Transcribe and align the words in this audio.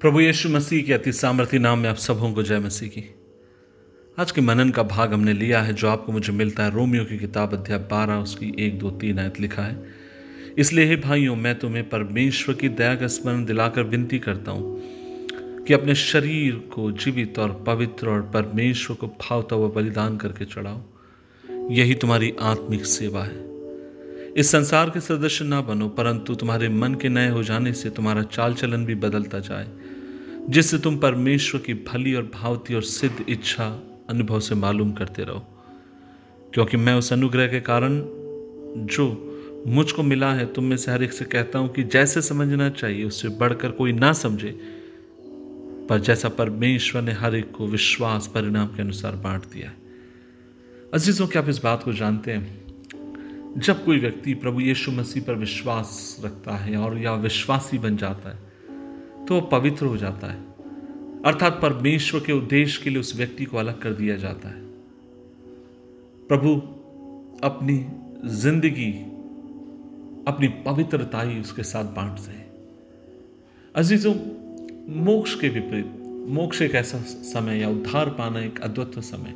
प्रभु 0.00 0.20
यीशु 0.20 0.48
मसीह 0.48 0.82
के 0.82 0.92
अति 0.92 1.12
सामर्थ्य 1.12 1.58
नाम 1.58 1.78
में 1.78 1.90
आप 1.90 1.96
सबों 1.96 2.32
को 2.32 2.42
जय 2.42 2.58
मसीह 2.58 2.88
की। 2.88 3.14
आज 4.18 4.30
के 4.30 4.40
मनन 4.40 4.70
का 4.70 4.82
भाग 4.82 5.12
हमने 5.12 5.32
लिया 5.32 5.62
है, 5.62 5.72
जो 5.72 5.88
आपको 5.88 6.12
मुझे 6.12 6.32
मिलता 6.32 6.64
है। 6.64 6.70
रोमियो 6.70 7.04
की 7.04 7.18
किताब 7.18 7.52
अध्याय 7.52 7.78
बारह, 7.78 8.14
उसकी 8.14 8.54
एक, 8.58 8.78
दो, 8.78 8.90
तीन 8.90 9.18
आयत 9.18 9.40
लिखा 9.40 9.62
है। 9.62 9.84
इसलिए 10.58 10.84
हे 10.84 10.96
भाइयों, 10.96 11.36
मैं 11.36 11.58
तुम्हें 11.58 11.88
परमेश्वर 11.88 12.54
की 12.54 12.68
दया 12.68 12.94
का 12.94 13.06
स्मरण 13.06 13.44
दिलाकर 13.44 13.82
विनती 13.82 14.18
करता 14.18 14.50
हूँ 14.50 14.80
कि 15.64 15.74
अपने 15.74 15.94
शरीर 15.94 16.54
को 16.54 16.92
जीवित 16.92 17.38
और 17.38 17.64
पवित्र 17.66 18.08
और 18.08 18.22
परमेश्वर 18.22 18.96
को 18.96 19.06
भावता 19.06 19.56
हुआ 19.56 19.68
बलिदान 19.68 20.16
करके 20.16 20.44
चढ़ाओ। 20.44 20.82
यही 21.70 21.94
तुम्हारी 21.94 22.34
आत्मिक 22.40 22.86
सेवा 22.86 23.24
है। 23.24 23.50
इस 24.36 24.50
संसार 24.50 24.90
के 24.90 25.00
सदस्य 25.00 25.44
ना 25.44 25.60
बनो, 25.60 25.88
परंतु 25.88 26.34
तुम्हारे 26.34 26.68
मन 26.68 26.94
के 26.94 27.08
नए 27.08 27.28
हो 27.28 27.42
जाने 27.42 27.72
से 27.72 27.90
तुम्हारा 27.90 28.22
चाल 28.22 28.54
चलन 28.54 28.84
भी 28.84 28.94
बदलता 28.94 29.38
जाए। 29.38 29.89
जिससे 30.50 30.78
तुम 30.78 30.96
परमेश्वर 30.96 31.60
की 31.60 31.74
भली 31.74 32.14
और 32.14 32.30
भावती 32.34 32.74
और 32.74 32.82
सिद्ध 32.82 33.24
इच्छा 33.28 33.82
अनुभव 34.10 34.40
से 34.40 34.54
मालूम 34.54 34.92
करते 34.92 35.24
रहो। 35.24 35.46
क्योंकि 36.54 36.76
मैं 36.76 36.94
उस 36.94 37.12
अनुग्रह 37.12 37.46
के 37.46 37.60
कारण 37.60 38.02
जो 38.86 39.26
मुझको 39.66 40.02
मिला 40.02 40.32
है, 40.32 40.52
तुम 40.52 40.64
में 40.64 40.76
से 40.76 40.92
हर 40.92 41.02
एक 41.02 41.12
से 41.12 41.24
कहता 41.24 41.58
हूँ 41.58 41.72
कि 41.72 41.82
जैसे 41.82 42.22
समझना 42.22 42.70
चाहिए, 42.70 43.04
उससे 43.04 43.28
बढ़कर 43.28 43.70
कोई 43.70 43.92
ना 43.92 44.12
समझे। 44.12 44.60
पर 45.88 45.98
जैसा 45.98 46.28
परमेश्वर 46.28 47.02
ने 47.02 47.12
हर 47.12 47.34
एक 47.34 47.50
को 47.50 47.66
विश्वास 47.66 48.30
परिणाम 48.34 48.66
के 48.66 48.82
अनुसार 48.82 49.12
बांट 49.12 49.42
दिया 49.42 49.68
है। 49.68 49.76
अजीजों, 50.94 51.26
क्या 51.26 51.42
आप 51.42 51.48
इस 51.48 51.58
बात 51.58 51.82
को 51.82 51.92
जानते 51.92 52.32
हैं? 52.32 52.64
जब 53.58 53.84
कोई 53.84 53.98
व्यक्ति 53.98 54.34
प्रभु 54.34 54.60
यीशु 54.60 54.90
मसीह 54.90 55.22
पर 55.22 55.34
विश्वास 55.34 56.20
रखता 56.24 56.56
है 56.56 56.76
और 56.76 56.98
या 56.98 57.14
विश्वासी 57.14 57.78
बन 57.78 57.96
जाता 57.96 58.30
है 58.30 58.49
तो 59.30 59.36
वह 59.36 59.40
पवित्र 59.40 59.86
हो 59.86 59.96
जाता 59.96 60.26
है। 60.26 60.38
अर्थात 61.24 61.58
परमेश्वर 61.62 62.20
के 62.20 62.32
उद्देश्य 62.32 62.84
के 62.84 62.90
लिए 62.90 63.00
उस 63.00 63.16
व्यक्ति 63.16 63.44
को 63.44 63.56
अलग 63.56 63.82
कर 63.82 63.92
दिया 63.92 64.16
जाता 64.16 64.48
है। 64.48 64.62
प्रभु, 66.28 66.54
अपनी 67.46 67.86
ज़िंदगी, 68.30 68.92
अपनी 70.28 70.48
पवित्रताई 70.48 71.40
उसके 71.40 71.62
साथ 71.62 71.84
बांटते 71.84 72.32
हैं 72.32 72.50
अजीजों, 73.74 74.14
मोक्ष 75.04 75.40
के 75.40 75.48
विपरीत, 75.48 75.94
मोक्ष 76.28 76.62
एक 76.62 76.74
ऐसा 76.74 76.98
समय 77.02 77.58
या 77.58 77.68
उद्धार 77.68 78.08
पाना 78.08 78.40
एक 78.40 78.60
अद्वित 78.60 78.98
समय। 78.98 79.34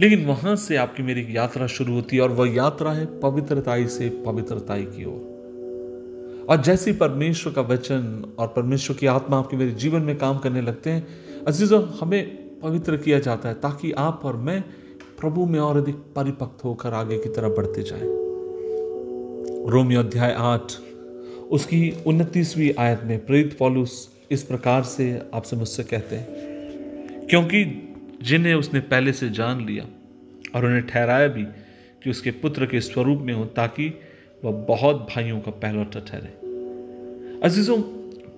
लेकिन 0.00 0.26
वहाँ 0.26 0.56
से 0.56 0.76
आपकी 0.76 1.02
मेरी 1.02 1.36
यात्रा 1.36 1.66
शुरू 1.66 1.94
होती 1.94 2.16
है 2.16 2.22
और 2.22 2.30
वह 2.30 2.54
यात्रा 2.54 2.92
है 2.92 3.20
पवित्रताई 3.20 3.86
से 3.86 4.22
पवित्रताई 4.26 4.84
की 4.84 5.04
ओर। 5.04 5.37
और 6.48 6.62
जैसे 6.62 6.90
ही 6.90 6.96
परमेश्वर 6.96 7.52
का 7.52 7.62
वचन 7.62 8.34
और 8.38 8.46
परमेश्वर 8.46 8.96
की 8.96 9.06
आत्मा 9.06 9.38
आपके 9.38 9.56
मेरे 9.56 9.70
जीवन 9.70 10.02
में 10.02 10.16
काम 10.18 10.38
करने 10.38 10.60
लगते 10.60 10.90
हैं, 10.90 11.06
अजीजों, 11.46 11.82
हमें 12.00 12.60
पवित्र 12.60 12.96
किया 12.96 13.18
जाता 13.18 13.48
है 13.48 13.54
ताकि 13.54 13.92
आप 13.92 14.20
और 14.24 14.36
मैं 14.36 14.60
प्रभु 15.20 15.46
में 15.46 15.58
और 15.60 15.76
अधिक 15.76 15.94
परिपक्व 15.94 16.68
होकर 16.68 16.92
आगे 16.92 17.18
की 17.18 17.28
तरफ़ 17.28 17.52
बढ़ते 17.52 17.82
जाए। 17.82 18.00
रोमियो 19.72 20.00
अध्याय 20.00 20.34
आठ, 20.38 20.72
उसकी 21.50 21.90
उनतीसवीं 22.06 22.72
आयत 22.78 23.00
में 23.04 23.26
प्रेरित 23.26 23.56
पॉलुस 23.58 24.08
इस 24.30 24.42
प्रकार 24.42 24.82
से 24.82 25.22
आपसे 25.34 25.56
मुझसे 25.56 25.82
कहते 25.82 26.16
हैं, 26.16 27.26
क्योंकि 27.30 27.64
जिन्हें 28.22 28.54
उसने 28.54 28.80
पहले 28.80 29.12
से 29.12 29.28
जान 29.30 29.64
लिया 29.66 29.84
और 30.54 30.66
उन्हें 30.66 30.86
ठहराया 30.86 31.28
भी 31.28 31.44
कि 32.02 32.10
उसके 32.10 32.30
पुत्र 32.30 32.66
के 32.66 32.80
स्वरूप 32.80 33.22
में 33.22 33.34
हो 33.34 33.44
ताकि 33.44 33.88
वह 34.44 34.52
बहुत 34.52 34.96
भाइयों 34.96 35.40
का 35.40 35.50
पहलौटा 35.50 36.00
ठहरे 36.00 36.28
अजीजों, 37.40 37.82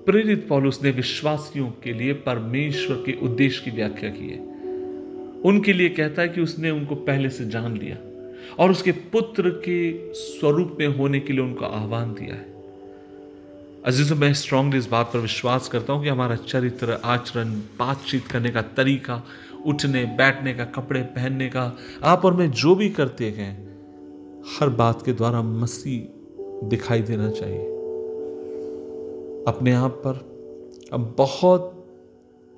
प्रेरित 0.06 0.48
पौलुस 0.48 0.82
ने 0.82 0.90
विश्वासियों 0.90 1.70
के 1.70 1.92
लिए 1.92 2.12
परमेश्वर 2.12 2.96
के 2.96 3.12
उद्देश्य 3.12 3.64
की 3.64 3.70
व्याख्या 3.70 4.10
की 4.10 4.28
है। 4.28 4.38
उनके 5.42 5.72
लिए 5.72 5.88
कहता 5.88 6.22
है 6.22 6.28
कि 6.28 6.40
उसने 6.40 6.70
उनको 6.70 6.94
पहले 6.94 7.28
से 7.28 7.44
जान 7.44 7.76
लिया 7.76 7.96
और 8.58 8.70
उसके 8.70 8.92
पुत्र 8.92 9.50
के 9.50 10.12
स्वरूप 10.14 10.77
में 10.80 10.86
होने 10.86 11.20
के 11.20 11.33
लिए 11.33 11.42
उनको 11.42 11.64
आह्वान 11.64 12.14
दिया 12.14 12.34
है। 12.34 12.46
अजीजों, 13.84 14.16
मैं 14.16 14.34
स्ट्रांगली 14.34 14.78
इस 14.78 14.86
बात 14.86 15.06
पर 15.06 15.18
विश्वास 15.18 15.68
करता 15.68 15.92
हूँ 15.92 16.02
कि 16.02 16.08
हमारा 16.08 16.36
चरित्र, 16.36 17.00
आचरण, 17.05 17.55
बातचीत 17.55 18.27
करने 18.27 18.50
का 18.50 18.62
तरीका, 18.62 19.22
उठने, 19.66 20.05
बैठने 20.05 20.55
का, 20.55 20.64
कपड़े 20.64 21.02
पहनने 21.02 21.48
का, 21.48 21.77
आप 22.05 22.24
और 22.24 22.34
मैं 22.34 22.50
जो 22.50 22.74
भी 22.74 22.90
करते 22.90 23.30
हैं 23.30 23.70
हर 24.48 24.68
बात 24.68 25.02
के 25.02 25.12
द्वारा 25.12 25.42
मसीह 25.42 26.68
दिखाई 26.68 27.02
देना 27.02 27.30
चाहिए। 27.30 27.67
अपने 29.48 29.73
आप 29.73 30.02
पर 30.06 30.18
हम 30.92 31.14
बहुत 31.18 31.77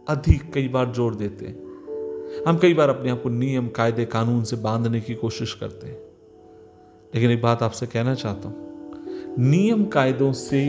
अधिक 0.09 0.53
कई 0.53 0.69
बार 0.69 0.93
ज़ोर 0.93 1.15
देते 1.15 1.47
हैं। 1.47 2.45
हम 2.47 2.59
कई 2.59 2.75
बार 2.75 2.89
अपने 2.89 3.11
आप 3.11 3.23
को 3.23 3.29
नियम, 3.29 3.69
कायदे, 3.69 4.05
कानून 4.05 4.43
से 4.45 4.57
बांधने 4.57 5.01
की 5.01 5.15
कोशिश 5.15 5.55
करते 5.55 5.87
हैं। 5.87 5.99
लेकिन 7.15 7.31
एक 7.31 7.43
बात 7.43 7.63
आपसे 7.63 7.87
कहना 7.87 8.15
चाहता 8.15 8.49
हूँ, 8.49 9.37
नियम, 9.39 9.85
कायदों 9.85 10.33
से 10.33 10.63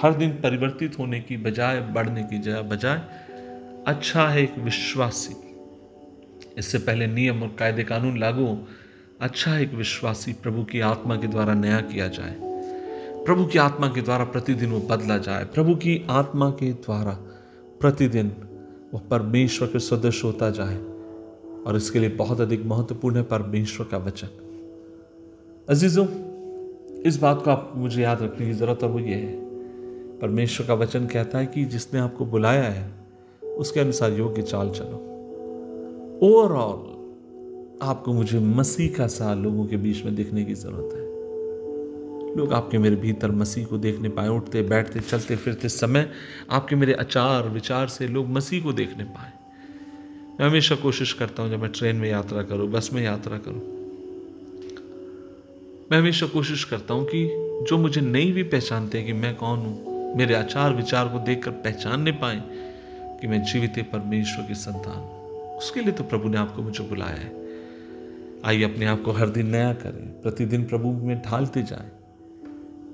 हर 0.00 0.14
दिन 0.14 0.30
परिवर्तित 0.30 0.98
होने 0.98 1.20
की 1.20 1.36
बजाय, 1.36 1.80
बढ़ने 1.80 2.22
की 2.22 2.38
बजाय 2.62 3.02
अच्छा 3.86 4.28
है 4.28 4.42
एक 4.42 4.58
विश्वासी। 4.58 5.34
इससे 6.58 6.78
पहले 6.78 7.06
नियम 7.06 7.42
और 7.42 7.56
कायदे, 7.58 7.84
कानून 7.84 8.18
लागू 8.18 8.46
अच्छा 9.20 9.58
एक 9.58 9.74
विश्वासी 9.74 10.32
प्रभु 10.32 10.64
की 10.64 10.80
आत्मा 10.80 11.16
के 11.16 11.26
द्वारा 11.26 11.54
नया 11.54 11.80
किया 11.80 12.08
जाए। 12.08 12.36
प्रभु 13.24 13.44
की 13.44 13.58
आत्मा 13.58 13.88
के 13.88 14.02
द्वारा 14.02 14.24
प्रतिदिन 14.24 14.70
वो 14.70 14.80
बदला 14.80 15.18
जाए। 15.18 15.44
प्रभु 15.44 15.74
की 15.74 16.06
आत्मा 16.10 16.50
के 16.50 16.72
द्वारा 16.72 17.12
प्रतिदिन 17.80 18.32
वो 18.94 18.98
परमेश्वर 18.98 19.68
के 19.68 19.78
सदस्य 19.78 20.20
होता 20.24 20.50
जाए। 20.50 20.76
और 21.62 21.76
इसके 21.76 21.98
लिए 21.98 22.08
बहुत 22.08 22.40
अधिक 22.40 22.64
महत्वपूर्ण 22.66 23.16
है 23.16 23.22
परमेश्वर 23.22 23.86
का 23.86 23.98
वचन। 23.98 24.28
अजीजों, 25.68 26.06
इस 27.02 27.16
बात 27.16 27.42
को 27.44 27.50
आप 27.50 27.72
मुझे 27.76 28.02
याद 28.02 28.22
रखने 28.22 28.46
की 28.46 28.52
ज़रूरत 28.52 28.78
है 28.82 28.88
वो 28.88 28.98
ये 28.98 29.14
है। 29.14 29.40
परमेश्वर 30.18 30.66
का 30.66 30.74
वचन 30.74 31.06
कहता 31.06 31.38
है 31.38 31.46
कि 31.46 31.64
जिसने 31.64 32.00
आपको 32.00 32.26
बुलाया 32.26 32.64
है, 32.64 32.92
उसके 33.44 33.80
अनुसार 33.80 34.12
योग्य 34.12 34.42
चाल 34.42 34.70
चलो। 34.70 35.02
ओवरऑल 36.22 36.95
आपको 37.82 38.12
मुझे 38.12 38.38
मसीह 38.38 38.94
का 38.96 39.06
सा 39.06 39.34
लोगों 39.34 39.66
के 39.66 39.76
बीच 39.76 40.04
में 40.04 40.14
देखने 40.14 40.44
की 40.44 40.54
ज़रूरत 40.54 40.94
है। 40.94 42.36
लोग 42.36 42.52
आपके 42.52 42.78
मेरे 42.78 42.96
भीतर 42.96 43.30
मसीह 43.30 43.66
को 43.66 43.78
देखने 43.78 44.08
पाए, 44.08 44.28
उठते, 44.28 44.62
बैठते, 44.62 45.00
चलते, 45.00 45.36
फिरते 45.36 45.68
समय 45.68 46.10
आपके 46.50 46.76
मेरे 46.76 46.92
आचार 46.92 47.48
विचार 47.48 47.88
से 47.88 48.08
लोग 48.08 48.28
मसीह 48.28 48.62
को 48.62 48.72
देखने 48.72 49.04
पाए। 49.04 49.32
मैं 50.40 50.48
हमेशा 50.48 50.74
कोशिश 50.74 51.12
करता 51.12 51.42
हूँ 51.42 51.50
जब 51.50 51.62
मैं 51.62 51.70
ट्रेन 51.72 51.96
में 51.96 52.08
यात्रा 52.10 52.42
करूँ, 52.42 52.68
बस 52.68 52.90
में 52.92 53.02
यात्रा 53.02 53.38
करूँ, 53.38 53.60
मैं 55.92 55.98
हमेशा 55.98 56.26
कोशिश 56.26 56.64
करता 56.64 56.94
हूँ 56.94 57.04
कि 57.04 57.26
जो 57.68 57.78
मुझे 57.78 58.00
नहीं 58.00 58.32
भी 58.32 58.42
पहचानते 58.42 59.02
कि 59.02 59.12
मैं 59.12 59.34
कौन 59.36 59.58
हूँ, 59.58 60.14
मेरे 60.16 60.34
आचार 60.34 60.74
विचार 60.74 61.08
को 61.08 61.18
देखकर 61.18 61.50
पहचानने 61.50 62.12
पाए 62.12 62.42
कि 63.20 63.26
मैं 63.26 63.42
जीवित 63.42 63.78
परमेश्वर 63.92 64.46
की 64.46 64.54
संतान 64.54 65.56
उसके 65.56 65.80
लिए 65.80 65.92
तो 65.92 66.04
प्रभु 66.04 66.28
ने 66.28 66.38
आपको 66.38 66.62
मुझे 66.62 66.84
बुलाया 66.84 67.14
है। 67.14 67.45
आइए 68.46 68.62
अपने 68.62 68.86
आप 68.86 69.02
को 69.02 69.12
हर 69.12 69.28
दिन 69.28 69.46
नया 69.46 69.72
करें। 69.72 70.22
प्रतिदिन 70.22 70.64
प्रभु 70.64 70.92
में 70.92 71.22
ढालते 71.22 71.62
जाएँ। 71.62 71.88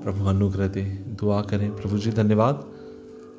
प्रभु, 0.03 0.25
अनुग्रह 0.25 0.69
दे, 0.69 0.83
दुआ 1.21 1.43
करें। 1.43 1.77
प्रभु 1.77 1.99
जी, 1.99 2.11
धन्यवाद। 2.11 2.73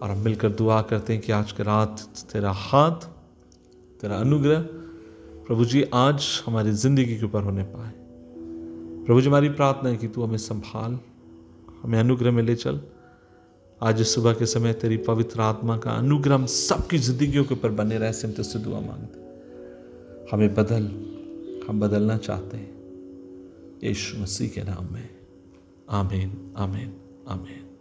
और 0.02 0.10
हम 0.10 0.18
मिलकर 0.18 0.50
दुआ 0.50 0.82
करते 0.82 1.14
हैं 1.14 1.22
कि 1.22 1.32
आज 1.32 1.52
की 1.52 1.64
रात 1.64 2.00
तेरा 2.34 2.52
हाथ, 2.52 2.92
तेरा 4.02 4.16
अनुग्रह 4.16 4.60
प्रभु 5.48 5.66
जी 5.66 5.84
आज 5.94 6.44
हमारी 6.46 6.72
ज़िंदगी 6.72 7.18
के 7.18 7.26
ऊपर 7.26 7.44
होने 7.44 7.64
पाए। 7.64 7.92
प्रभु 9.06 9.22
जी, 9.22 9.28
हमारी 9.28 9.50
प्रार्थना 9.50 9.90
है 9.90 9.98
कि 9.98 10.08
तू 10.08 10.24
हमें 10.24 10.38
संभाल, 10.38 11.00
हमें 11.84 12.00
अनुग्रह 12.00 12.32
में 12.32 12.44
ले 12.44 12.56
चल। 12.56 12.82
आज 13.82 14.02
सुबह 14.02 14.34
के 14.34 14.46
समय 14.46 14.74
तेरी 14.74 14.98
पवित्र 14.98 15.42
आत्मा 15.42 15.78
का 15.78 15.92
अनुग्रह 15.92 16.36
हम 16.36 16.46
सबकी 16.46 16.98
जिंदगियों 16.98 17.46
के 17.46 17.54
ऊपर 17.54 17.70
बने 17.70 17.98
रहे, 17.98 18.14
से 18.14 18.28
हम 18.28 18.34
तुझसे 18.34 18.60
दुआ 18.60 18.80
मांगते 18.80 19.24
हमें 20.32 20.54
बदल 20.54 21.03
हम 21.68 21.80
बदलना 21.80 22.18
चाहते 22.18 22.58
हैं। 22.58 22.74
यीशु 23.84 24.18
मसीह 24.18 24.50
के 24.50 24.64
नाम 24.64 24.94
में। 24.94 25.10
आमीन 25.90 26.54
आमीन 26.58 26.94
आमीन। 27.28 27.73